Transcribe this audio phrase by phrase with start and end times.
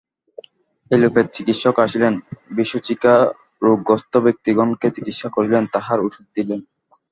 [0.91, 2.13] Allopath চিকিৎসক আসিলেন,
[2.51, 6.59] বিসূচিকা-রোগগ্রস্ত ব্যক্তিগণকে চিকিৎসা করিলেন, তাঁহার ঔষধ দিলেন।